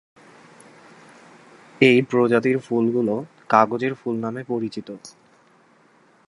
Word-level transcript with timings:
এ 1.81 1.91
প্রজাতির 2.09 2.57
ফুলগুলো 2.59 3.15
"কাগজের 3.49 3.93
ফুল" 3.95 4.15
নামে 4.19 4.41
পরিচিত। 4.43 4.87